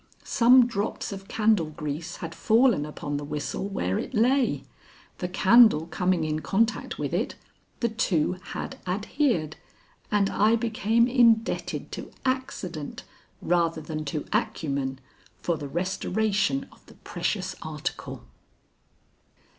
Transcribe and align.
Some 0.23 0.65
drops 0.65 1.11
of 1.11 1.27
candle 1.27 1.69
grease 1.69 2.15
had 2.15 2.33
fallen 2.33 2.87
upon 2.87 3.17
the 3.17 3.23
whistle 3.23 3.67
where 3.67 3.99
it 3.99 4.15
lay. 4.15 4.63
The 5.19 5.27
candle 5.27 5.85
coming 5.85 6.23
in 6.23 6.39
contact 6.39 6.97
with 6.97 7.13
it, 7.13 7.35
the 7.81 7.89
two 7.89 8.37
had 8.45 8.79
adhered, 8.87 9.57
and 10.11 10.31
I 10.31 10.55
became 10.55 11.07
indebted 11.07 11.91
to 11.91 12.09
accident 12.25 13.03
rather 13.43 13.79
than 13.79 14.03
to 14.05 14.25
acumen 14.33 14.97
for 15.37 15.55
the 15.55 15.67
restoration 15.69 16.67
of 16.71 16.83
the 16.87 16.95
precious 16.95 17.55
article. 17.61 18.23